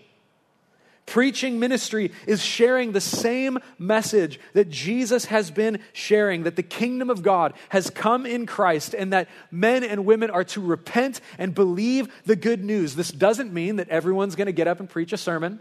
[1.05, 7.09] Preaching ministry is sharing the same message that Jesus has been sharing that the kingdom
[7.09, 11.53] of God has come in Christ and that men and women are to repent and
[11.53, 12.95] believe the good news.
[12.95, 15.59] This doesn't mean that everyone's going to get up and preach a sermon.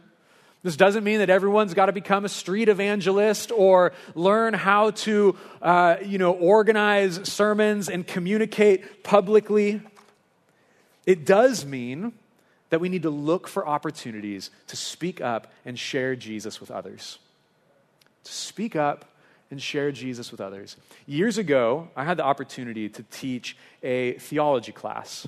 [0.62, 5.37] This doesn't mean that everyone's got to become a street evangelist or learn how to,
[5.61, 9.81] uh, you know, organize sermons and communicate publicly.
[11.05, 12.12] It does mean
[12.70, 17.18] that we need to look for opportunities to speak up and share Jesus with others.
[18.25, 19.05] To speak up
[19.51, 20.77] and share Jesus with others.
[21.07, 25.27] Years ago, I had the opportunity to teach a theology class.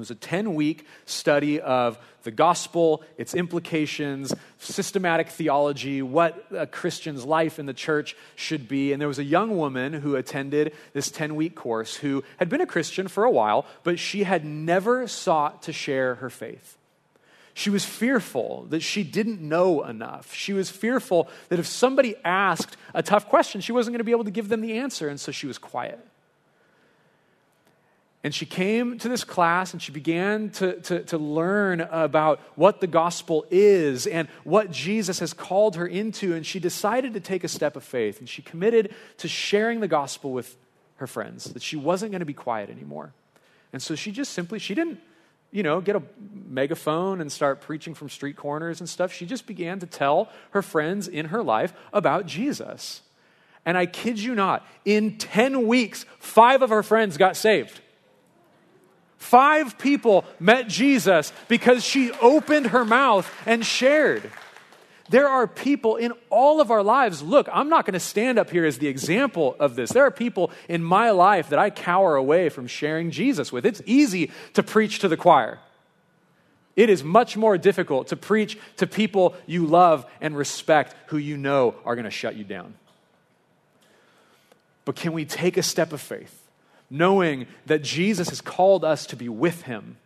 [0.00, 6.66] It was a 10 week study of the gospel, its implications, systematic theology, what a
[6.66, 8.92] Christian's life in the church should be.
[8.92, 12.62] And there was a young woman who attended this 10 week course who had been
[12.62, 16.78] a Christian for a while, but she had never sought to share her faith.
[17.52, 20.32] She was fearful that she didn't know enough.
[20.32, 24.12] She was fearful that if somebody asked a tough question, she wasn't going to be
[24.12, 26.00] able to give them the answer, and so she was quiet.
[28.22, 32.82] And she came to this class and she began to, to, to, learn about what
[32.82, 36.34] the gospel is and what Jesus has called her into.
[36.34, 38.18] And she decided to take a step of faith.
[38.20, 40.54] And she committed to sharing the gospel with
[40.96, 43.14] her friends, that she wasn't going to be quiet anymore.
[43.72, 45.00] And so she just simply, she didn't,
[45.50, 46.02] you know, get a
[46.46, 49.14] megaphone and start preaching from street corners and stuff.
[49.14, 53.00] She just began to tell her friends in her life about Jesus.
[53.64, 57.80] And I kid you not, in 10 weeks, five of her friends got saved.
[59.20, 64.28] Five people met Jesus because she opened her mouth and shared.
[65.10, 67.22] There are people in all of our lives.
[67.22, 69.90] Look, I'm not going to stand up here as the example of this.
[69.90, 73.66] There are people in my life that I cower away from sharing Jesus with.
[73.66, 75.58] It's easy to preach to the choir.
[76.74, 81.36] It is much more difficult to preach to people you love and respect who you
[81.36, 82.74] know are going to shut you down.
[84.86, 86.39] But can we take a step of faith?
[86.90, 89.96] Knowing that Jesus has called us to be with him,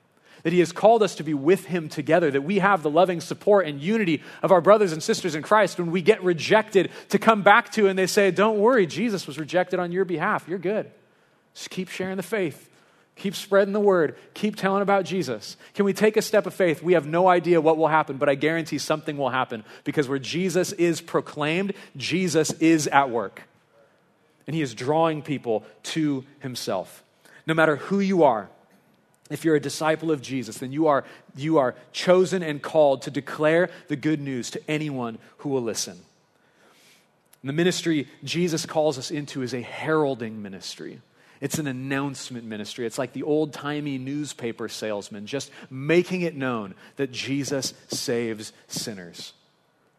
[0.44, 3.20] that He has called us to be with Him together, that we have the loving
[3.20, 7.18] support and unity of our brothers and sisters in Christ when we get rejected to
[7.18, 10.47] come back to and they say, Don't worry, Jesus was rejected on your behalf.
[10.47, 10.90] You're good.
[11.55, 12.68] Just keep sharing the faith.
[13.16, 14.16] Keep spreading the word.
[14.35, 15.57] Keep telling about Jesus.
[15.75, 16.83] Can we take a step of faith?
[16.83, 20.18] We have no idea what will happen, but I guarantee something will happen because where
[20.18, 23.42] Jesus is proclaimed, Jesus is at work.
[24.46, 27.02] And he is drawing people to himself.
[27.46, 28.48] No matter who you are,
[29.30, 31.04] if you're a disciple of Jesus, then you are,
[31.35, 35.98] you are chosen and called to declare the good news to anyone who will listen.
[37.42, 41.00] And the ministry Jesus calls us into is a heralding ministry.
[41.40, 42.87] It's an announcement ministry.
[42.87, 49.33] It's like the old timey newspaper salesman, just making it known that Jesus saves sinners.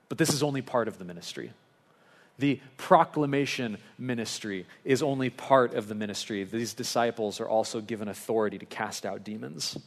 [0.10, 1.52] But this is only part of the ministry.
[2.38, 6.44] The proclamation ministry is only part of the ministry.
[6.44, 9.78] These disciples are also given authority to cast out demons.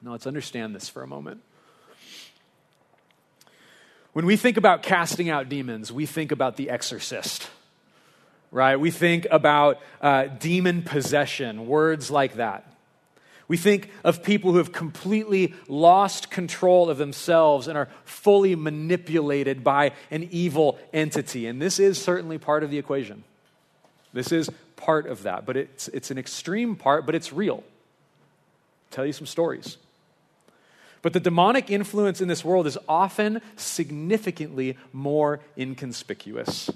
[0.00, 1.42] Now, let's understand this for a moment.
[4.12, 7.48] When we think about casting out demons, we think about the exorcist,
[8.50, 8.76] right?
[8.76, 12.71] We think about uh, demon possession, words like that.
[13.52, 19.62] We think of people who have completely lost control of themselves and are fully manipulated
[19.62, 21.46] by an evil entity.
[21.46, 23.24] And this is certainly part of the equation.
[24.14, 27.56] This is part of that, but it's, it's an extreme part, but it's real.
[27.56, 29.76] I'll tell you some stories.
[31.02, 36.70] But the demonic influence in this world is often significantly more inconspicuous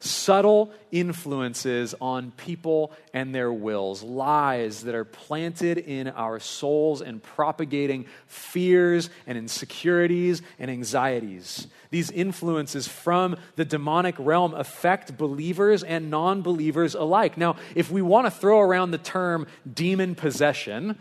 [0.00, 7.22] subtle influences on people and their wills, lies that are planted in our souls and
[7.22, 11.66] propagating fears and insecurities and anxieties.
[11.90, 17.36] These influences from the demonic realm affect believers and non believers alike.
[17.36, 20.98] Now, if we want to throw around the term demon possession,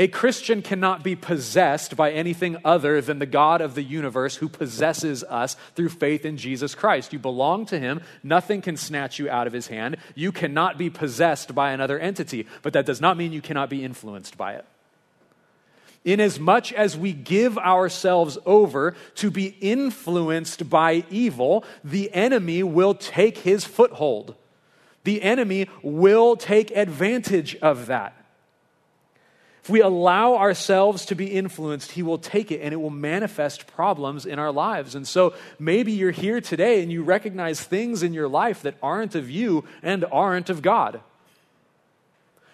[0.00, 4.48] a Christian cannot be possessed by anything other than the God of the universe who
[4.48, 7.12] possesses us through faith in Jesus Christ.
[7.12, 8.00] You belong to Him.
[8.22, 9.98] Nothing can snatch you out of His hand.
[10.14, 13.84] You cannot be possessed by another entity, but that does not mean you cannot be
[13.84, 14.64] influenced by it.
[16.02, 23.36] Inasmuch as we give ourselves over to be influenced by evil, the enemy will take
[23.36, 24.34] his foothold.
[25.04, 28.19] The enemy will take advantage of that.
[29.70, 34.26] We allow ourselves to be influenced, He will take it and it will manifest problems
[34.26, 34.94] in our lives.
[34.94, 39.14] And so maybe you're here today and you recognize things in your life that aren't
[39.14, 41.00] of you and aren't of God.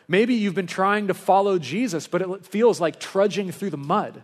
[0.08, 4.22] Maybe you've been trying to follow Jesus, but it feels like trudging through the mud.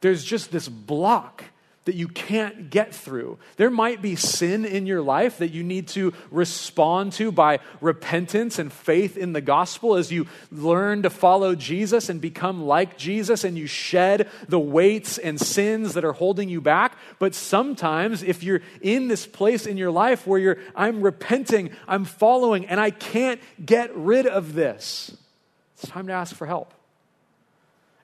[0.00, 1.44] There's just this block
[1.86, 3.38] that you can't get through.
[3.56, 8.58] There might be sin in your life that you need to respond to by repentance
[8.58, 13.44] and faith in the gospel as you learn to follow Jesus and become like Jesus
[13.44, 16.96] and you shed the weights and sins that are holding you back.
[17.18, 22.04] But sometimes, if you're in this place in your life where you're, I'm repenting, I'm
[22.04, 25.16] following, and I can't get rid of this,
[25.74, 26.72] it's time to ask for help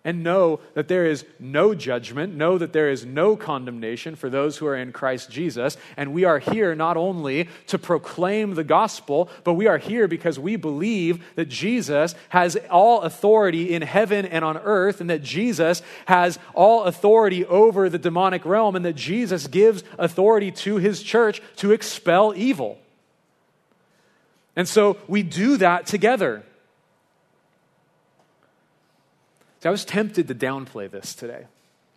[0.05, 4.57] and know that there is no judgment, know that there is no condemnation for those
[4.57, 5.77] who are in Christ Jesus.
[5.97, 10.38] And we are here not only to proclaim the gospel, but we are here because
[10.38, 15.83] we believe that Jesus has all authority in heaven and on earth, and that Jesus
[16.07, 21.41] has all authority over the demonic realm, and that Jesus gives authority to his church
[21.57, 22.79] to expel evil.
[24.57, 26.43] And so we do that together.
[29.62, 31.44] See, I was tempted to downplay this today.
[31.44, 31.46] I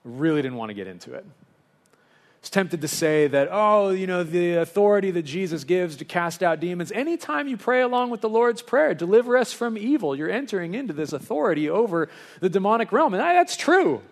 [0.04, 1.26] really didn't want to get into it.
[1.26, 1.98] I
[2.42, 6.44] was tempted to say that, oh, you know, the authority that Jesus gives to cast
[6.44, 10.30] out demons, anytime you pray along with the Lord's Prayer, deliver us from evil, you're
[10.30, 12.08] entering into this authority over
[12.40, 13.16] the demonic realm.
[13.16, 14.04] And that's true.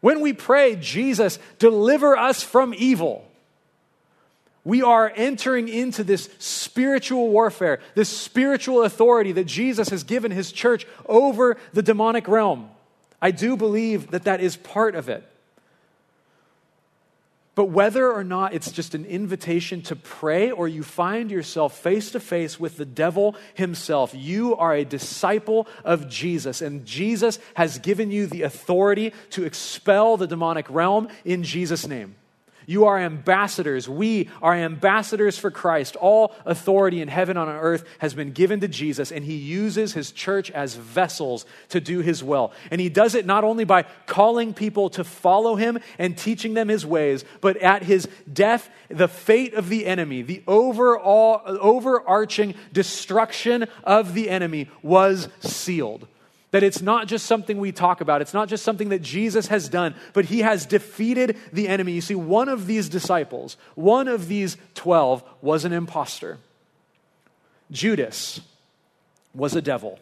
[0.00, 3.24] When we pray, Jesus, deliver us from evil,
[4.64, 10.52] we are entering into this spiritual warfare, this spiritual authority that Jesus has given his
[10.52, 12.70] church over the demonic realm.
[13.20, 15.28] I do believe that that is part of it.
[17.54, 22.10] But whether or not it's just an invitation to pray or you find yourself face
[22.10, 26.62] to face with the devil himself, you are a disciple of Jesus.
[26.62, 32.16] And Jesus has given you the authority to expel the demonic realm in Jesus' name.
[32.66, 33.88] You are ambassadors.
[33.88, 35.96] We are ambassadors for Christ.
[35.96, 39.92] All authority in heaven and on earth has been given to Jesus, and he uses
[39.92, 42.52] his church as vessels to do his will.
[42.70, 46.68] And he does it not only by calling people to follow him and teaching them
[46.68, 53.66] his ways, but at his death, the fate of the enemy, the overall, overarching destruction
[53.84, 56.06] of the enemy was sealed.
[56.54, 59.68] That it's not just something we talk about, it's not just something that Jesus has
[59.68, 61.90] done, but he has defeated the enemy.
[61.90, 66.38] You see, one of these disciples, one of these 12, was an impostor.
[67.72, 68.40] Judas
[69.34, 69.98] was a devil.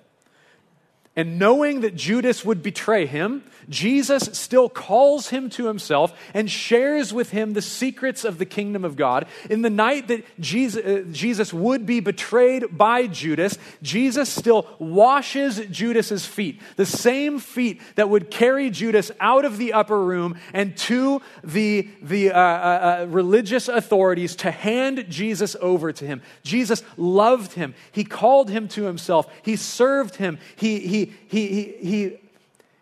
[1.14, 7.12] And knowing that Judas would betray him, Jesus still calls him to himself and shares
[7.12, 9.26] with him the secrets of the kingdom of God.
[9.50, 16.24] In the night that Jesus, uh, would be betrayed by Judas, Jesus still washes Judas's
[16.24, 21.20] feet, the same feet that would carry Judas out of the upper room and to
[21.44, 26.22] the, the uh, uh, uh religious authorities to hand Jesus over to him.
[26.42, 27.74] Jesus loved him.
[27.92, 29.30] He called him to himself.
[29.42, 30.38] He served him.
[30.56, 32.18] He, he, he, he, he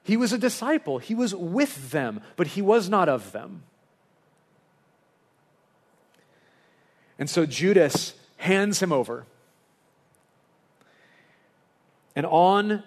[0.02, 3.62] he was a disciple, he was with them, but he was not of them.
[7.18, 9.26] And so Judas hands him over.
[12.16, 12.82] And on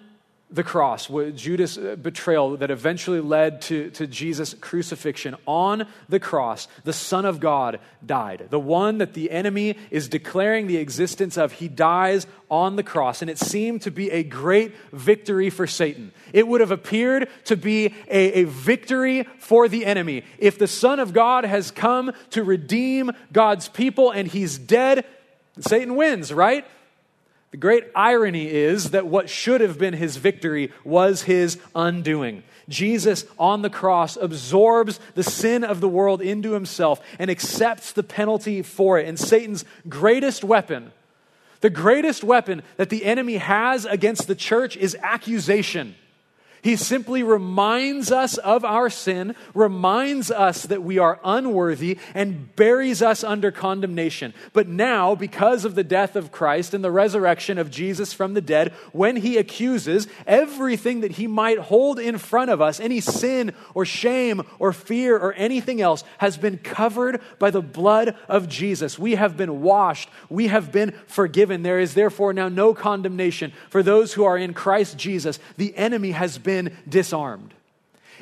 [0.54, 6.68] the cross, Judas' uh, betrayal that eventually led to, to Jesus' crucifixion, on the cross,
[6.84, 8.46] the Son of God died.
[8.50, 13.20] The one that the enemy is declaring the existence of, he dies on the cross.
[13.20, 16.12] And it seemed to be a great victory for Satan.
[16.32, 20.22] It would have appeared to be a, a victory for the enemy.
[20.38, 25.04] If the Son of God has come to redeem God's people and he's dead,
[25.58, 26.64] Satan wins, right?
[27.54, 32.42] The great irony is that what should have been his victory was his undoing.
[32.68, 38.02] Jesus on the cross absorbs the sin of the world into himself and accepts the
[38.02, 39.06] penalty for it.
[39.06, 40.90] And Satan's greatest weapon,
[41.60, 45.94] the greatest weapon that the enemy has against the church is accusation.
[46.64, 53.02] He simply reminds us of our sin, reminds us that we are unworthy, and buries
[53.02, 54.32] us under condemnation.
[54.54, 58.40] But now, because of the death of Christ and the resurrection of Jesus from the
[58.40, 63.52] dead, when he accuses, everything that he might hold in front of us, any sin
[63.74, 68.98] or shame or fear or anything else, has been covered by the blood of Jesus.
[68.98, 71.62] We have been washed, we have been forgiven.
[71.62, 75.38] There is therefore now no condemnation for those who are in Christ Jesus.
[75.58, 76.53] The enemy has been
[76.88, 77.54] disarmed.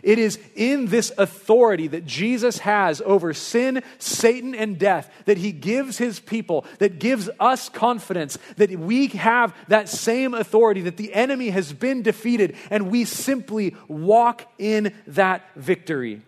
[0.03, 5.53] It is in this authority that Jesus has over sin, Satan, and death that he
[5.53, 11.12] gives his people, that gives us confidence that we have that same authority, that the
[11.12, 16.22] enemy has been defeated, and we simply walk in that victory.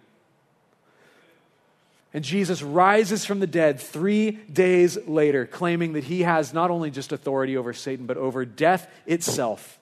[2.12, 6.92] And Jesus rises from the dead three days later, claiming that he has not only
[6.92, 9.80] just authority over Satan, but over death itself.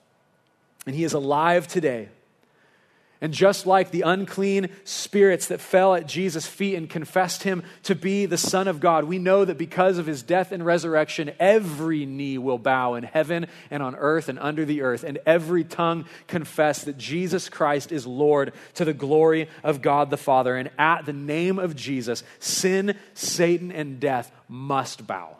[0.85, 2.09] And he is alive today.
[3.23, 7.95] And just like the unclean spirits that fell at Jesus' feet and confessed him to
[7.95, 12.05] be the Son of God, we know that because of his death and resurrection, every
[12.05, 16.03] knee will bow in heaven and on earth and under the earth, and every tongue
[16.27, 20.57] confess that Jesus Christ is Lord to the glory of God the Father.
[20.57, 25.37] And at the name of Jesus, sin, Satan, and death must bow.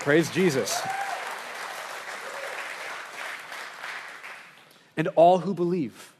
[0.00, 0.78] Praise Jesus.
[4.96, 6.12] And all who believe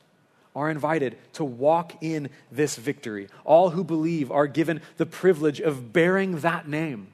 [0.55, 3.29] are invited to walk in this victory.
[3.45, 7.09] All who believe are given the privilege of bearing that name,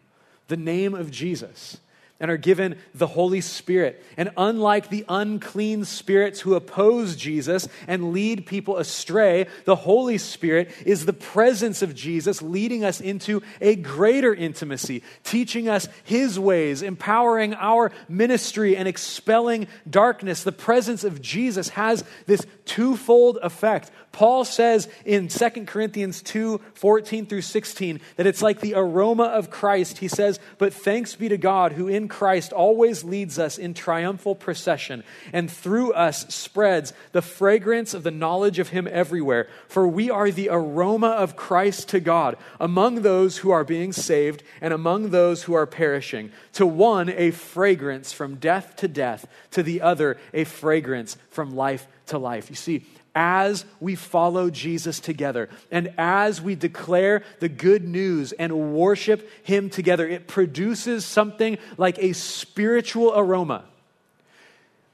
[0.48, 1.78] the name of Jesus
[2.22, 4.02] and are given the Holy Spirit.
[4.16, 10.70] And unlike the unclean spirits who oppose Jesus and lead people astray, the Holy Spirit
[10.86, 16.80] is the presence of Jesus leading us into a greater intimacy, teaching us His ways,
[16.80, 20.44] empowering our ministry, and expelling darkness.
[20.44, 23.90] The presence of Jesus has this twofold effect.
[24.12, 29.50] Paul says in 2 Corinthians 2 14 through 16 that it's like the aroma of
[29.50, 29.98] Christ.
[29.98, 34.34] He says, But thanks be to God who in Christ always leads us in triumphal
[34.34, 35.02] procession,
[35.32, 39.48] and through us spreads the fragrance of the knowledge of Him everywhere.
[39.66, 44.42] For we are the aroma of Christ to God among those who are being saved
[44.60, 46.32] and among those who are perishing.
[46.54, 51.88] To one, a fragrance from death to death, to the other, a fragrance from life
[52.12, 52.48] to life.
[52.48, 52.84] You see,
[53.14, 59.68] as we follow Jesus together and as we declare the good news and worship Him
[59.68, 63.64] together, it produces something like a spiritual aroma.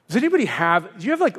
[0.07, 1.37] Does anybody have, do you have like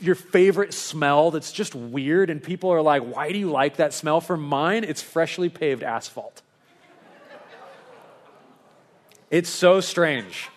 [0.00, 3.92] your favorite smell that's just weird and people are like, why do you like that
[3.92, 4.20] smell?
[4.20, 6.42] For mine, it's freshly paved asphalt.
[9.30, 10.48] It's so strange.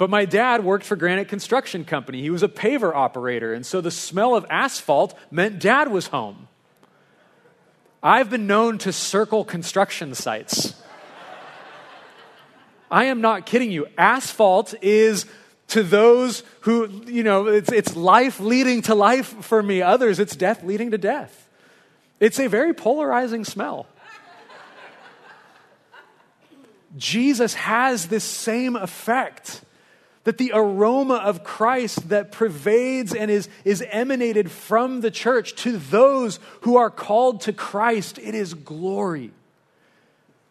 [0.00, 2.22] But my dad worked for Granite Construction Company.
[2.22, 6.48] He was a paver operator, and so the smell of asphalt meant dad was home.
[8.02, 10.72] I've been known to circle construction sites.
[12.90, 13.88] I am not kidding you.
[13.98, 15.26] Asphalt is
[15.68, 19.82] To those who, you know, it's, it's life leading to life for me.
[19.82, 21.46] Others, it's death leading to death.
[22.20, 23.86] It's a very polarizing smell.
[26.96, 29.60] Jesus has this same effect
[30.30, 35.76] that the aroma of Christ that pervades and is, is emanated from the church to
[35.76, 39.32] those who are called to Christ, it is glory.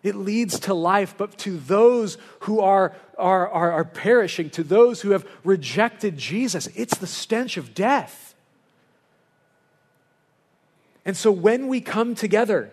[0.03, 4.99] It leads to life, but to those who are, are, are, are perishing, to those
[4.99, 8.35] who have rejected Jesus, it's the stench of death.
[11.05, 12.69] And so when we come together,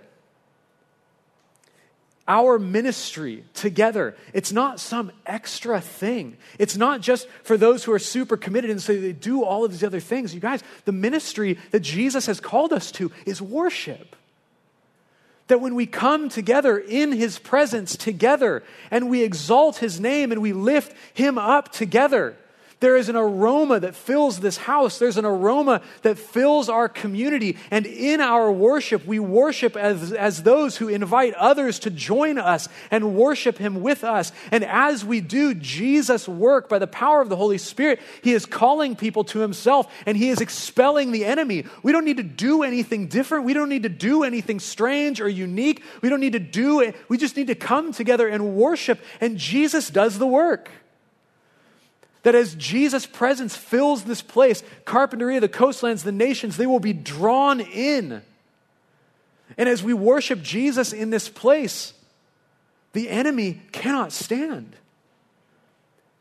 [2.28, 4.16] our ministry together.
[4.32, 6.36] It's not some extra thing.
[6.58, 9.70] It's not just for those who are super committed and so they do all of
[9.70, 10.34] these other things.
[10.34, 14.16] You guys, the ministry that Jesus has called us to is worship.
[15.48, 20.42] That when we come together in his presence together and we exalt his name and
[20.42, 22.36] we lift him up together,
[22.80, 24.98] there is an aroma that fills this house.
[24.98, 27.56] There's an aroma that fills our community.
[27.70, 32.68] And in our worship, we worship as, as those who invite others to join us
[32.90, 34.30] and worship Him with us.
[34.50, 38.44] And as we do Jesus' work by the power of the Holy Spirit, He is
[38.44, 41.64] calling people to Himself and He is expelling the enemy.
[41.82, 43.46] We don't need to do anything different.
[43.46, 45.82] We don't need to do anything strange or unique.
[46.02, 46.94] We don't need to do it.
[47.08, 50.70] We just need to come together and worship, and Jesus does the work.
[52.26, 56.92] That as Jesus' presence fills this place, Carpinteria, the coastlands, the nations, they will be
[56.92, 58.20] drawn in.
[59.56, 61.94] And as we worship Jesus in this place,
[62.94, 64.74] the enemy cannot stand.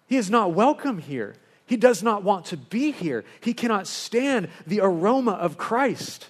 [0.05, 1.37] He is not welcome here.
[1.65, 3.25] He does not want to be here.
[3.41, 6.27] He cannot stand the aroma of Christ.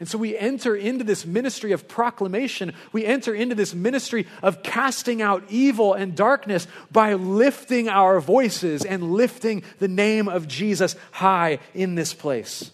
[0.00, 2.74] And so we enter into this ministry of proclamation.
[2.92, 8.84] We enter into this ministry of casting out evil and darkness by lifting our voices
[8.84, 12.70] and lifting the name of Jesus high in this place.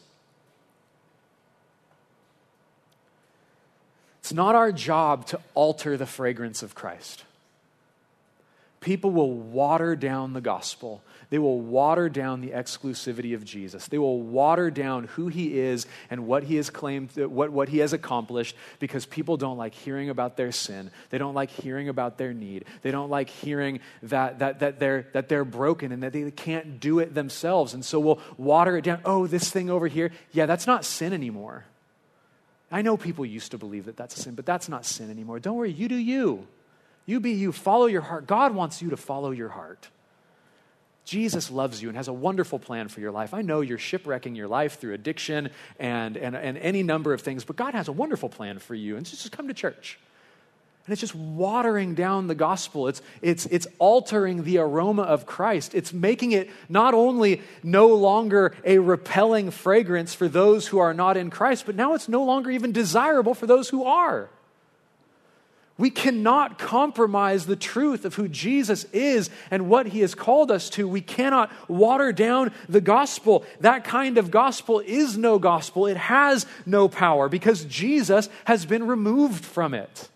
[4.20, 7.24] It's not our job to alter the fragrance of Christ.
[8.80, 13.86] People will water down the gospel they will water down the exclusivity of Jesus.
[13.86, 17.78] They will water down who he is and what he has claimed, what, what he
[17.78, 20.90] has accomplished, because people don't like hearing about their sin.
[21.10, 22.64] They don't like hearing about their need.
[22.82, 26.80] They don't like hearing that, that, that, they're, that they're broken and that they can't
[26.80, 27.74] do it themselves.
[27.74, 29.00] And so we'll water it down.
[29.04, 31.64] Oh, this thing over here, yeah, that's not sin anymore.
[32.72, 35.38] I know people used to believe that that's a sin, but that's not sin anymore.
[35.38, 36.46] Don't worry, you do you.
[37.06, 37.52] You be you.
[37.52, 38.26] Follow your heart.
[38.26, 39.88] God wants you to follow your heart.
[41.11, 43.34] Jesus loves you and has a wonderful plan for your life.
[43.34, 45.50] I know you're shipwrecking your life through addiction
[45.80, 48.96] and, and, and any number of things, but God has a wonderful plan for you.
[48.96, 49.98] And just come to church.
[50.86, 52.86] And it's just watering down the gospel.
[52.86, 55.74] It's, it's, it's altering the aroma of Christ.
[55.74, 61.16] It's making it not only no longer a repelling fragrance for those who are not
[61.16, 64.30] in Christ, but now it's no longer even desirable for those who are.
[65.80, 70.68] We cannot compromise the truth of who Jesus is and what he has called us
[70.70, 70.86] to.
[70.86, 73.46] We cannot water down the gospel.
[73.60, 75.86] That kind of gospel is no gospel.
[75.86, 80.10] It has no power because Jesus has been removed from it.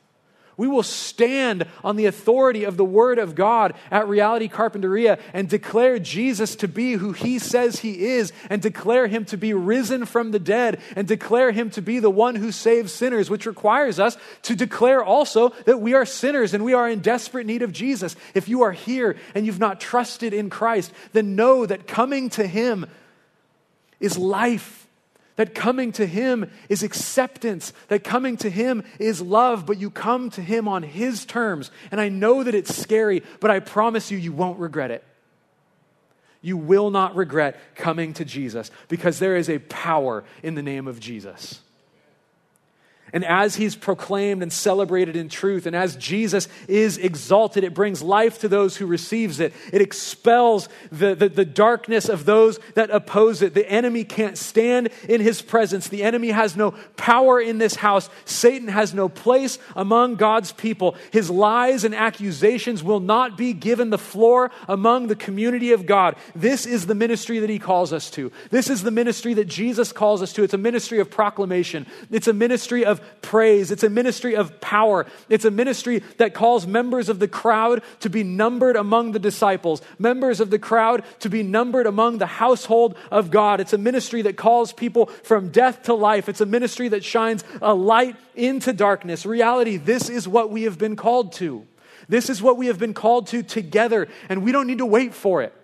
[0.56, 5.48] We will stand on the authority of the Word of God at Reality Carpinteria and
[5.48, 10.04] declare Jesus to be who He says He is, and declare Him to be risen
[10.04, 13.98] from the dead, and declare Him to be the one who saves sinners, which requires
[13.98, 17.72] us to declare also that we are sinners and we are in desperate need of
[17.72, 18.14] Jesus.
[18.34, 22.46] If you are here and you've not trusted in Christ, then know that coming to
[22.46, 22.86] Him
[23.98, 24.83] is life
[25.36, 30.30] that coming to Him is acceptance, that coming to Him is love, but you come
[30.30, 31.70] to Him on His terms.
[31.90, 35.04] And I know that it's scary, but I promise you, you won't regret it.
[36.40, 40.86] You will not regret coming to Jesus because there is a power in the name
[40.86, 41.60] of Jesus.
[43.14, 48.02] And as he's proclaimed and celebrated in truth, and as Jesus is exalted, it brings
[48.02, 49.54] life to those who receives it.
[49.72, 53.54] It expels the, the, the, darkness of those that oppose it.
[53.54, 55.86] The enemy can't stand in his presence.
[55.86, 58.10] The enemy has no power in this house.
[58.24, 60.96] Satan has no place among God's people.
[61.12, 66.16] His lies and accusations will not be given the floor among the community of God.
[66.34, 68.32] This is the ministry that he calls us to.
[68.50, 70.42] This is the ministry that Jesus calls us to.
[70.42, 71.86] It's a ministry of proclamation.
[72.10, 73.70] It's a ministry of praise.
[73.70, 75.06] It's a ministry of power.
[75.28, 79.82] It's a ministry that calls members of the crowd to be numbered among the disciples,
[79.98, 83.60] members of the crowd to be numbered among the household of God.
[83.60, 86.28] It's a ministry that calls people from death to life.
[86.28, 89.26] It's a ministry that shines a light into darkness.
[89.26, 91.66] Reality, this is what we have been called to.
[92.08, 95.14] This is what we have been called to together, and we don't need to wait
[95.14, 95.54] for it.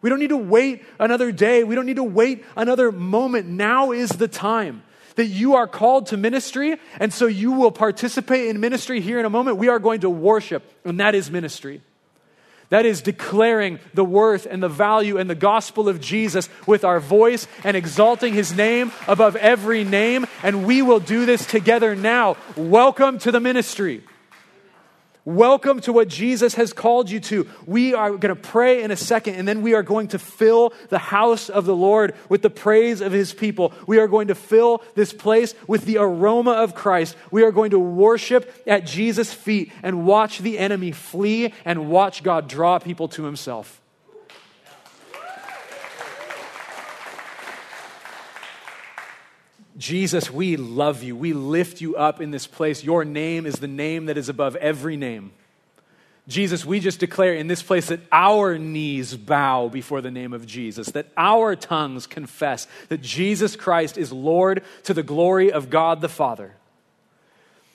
[0.00, 1.62] We don't need to wait another day.
[1.62, 3.46] We don't need to wait another moment.
[3.46, 4.82] Now is the time
[5.16, 9.24] that you are called to ministry, and so you will participate in ministry here in
[9.24, 9.56] a moment.
[9.56, 11.82] We are going to worship, and that is ministry.
[12.70, 17.00] That is declaring the worth and the value and the gospel of Jesus with our
[17.00, 20.26] voice and exalting his name above every name.
[20.42, 22.38] And we will do this together now.
[22.56, 24.02] Welcome to the ministry.
[25.24, 27.48] Welcome to what Jesus has called you to.
[27.64, 30.72] We are going to pray in a second, and then we are going to fill
[30.88, 33.72] the house of the Lord with the praise of his people.
[33.86, 37.16] We are going to fill this place with the aroma of Christ.
[37.30, 42.24] We are going to worship at Jesus' feet and watch the enemy flee and watch
[42.24, 43.81] God draw people to himself.
[49.82, 51.16] Jesus, we love you.
[51.16, 52.84] We lift you up in this place.
[52.84, 55.32] Your name is the name that is above every name.
[56.28, 60.46] Jesus, we just declare in this place that our knees bow before the name of
[60.46, 66.00] Jesus, that our tongues confess that Jesus Christ is Lord to the glory of God
[66.00, 66.54] the Father.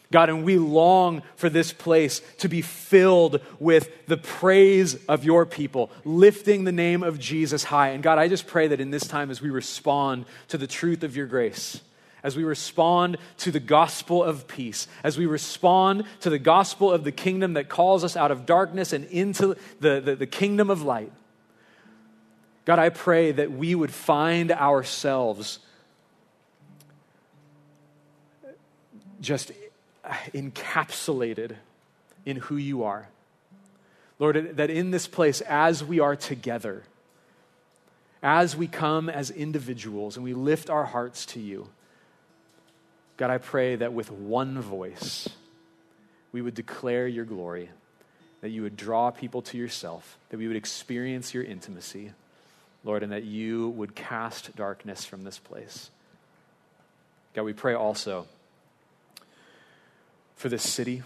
[0.10, 5.46] God, and we long for this place to be filled with the praise of your
[5.46, 7.90] people, lifting the name of Jesus high.
[7.90, 11.04] And God, I just pray that in this time as we respond to the truth
[11.04, 11.82] of your grace,
[12.28, 17.06] as we respond to the gospel of peace, as we respond to the gospel of
[17.06, 20.82] the kingdom that calls us out of darkness and into the, the, the, kingdom of
[20.82, 21.14] light.
[22.66, 25.60] God, I pray that we would find ourselves
[29.22, 29.54] just
[30.34, 31.56] encapsulated
[32.26, 33.08] in who you are.
[34.20, 36.84] Lord, that in this place, as we are together,
[38.22, 41.70] as we come as individuals and we lift our hearts to you,
[43.18, 45.28] God, I pray that with one voice,
[46.32, 47.70] we would declare your glory,
[48.42, 52.12] that you would draw people to yourself, that we would experience your intimacy,
[52.84, 55.90] Lord, and that you would cast darkness from this place.
[57.34, 58.28] God, we pray also
[60.36, 61.02] for this city.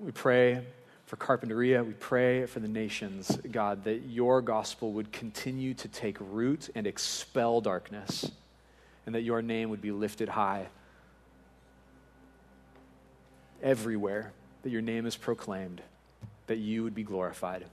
[0.00, 0.64] We pray
[1.06, 1.86] for Carpinteria.
[1.86, 6.88] We pray for the nations, God, that your gospel would continue to take root and
[6.88, 8.28] expel darkness,
[9.06, 10.66] and that your name would be lifted high
[13.62, 14.32] everywhere
[14.62, 15.82] that your name is proclaimed,
[16.46, 17.64] that you would be glorified.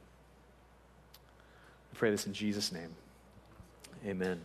[1.94, 2.90] I pray this in Jesus' name.
[4.06, 4.42] Amen.